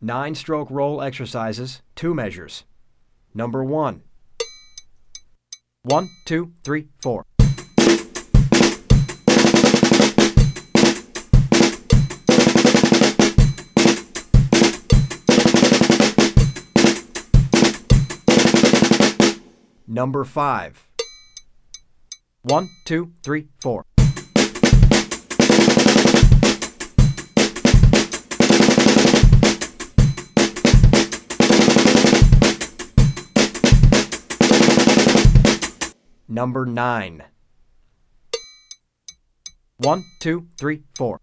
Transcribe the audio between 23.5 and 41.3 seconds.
four. Number nine. One, two, three, four.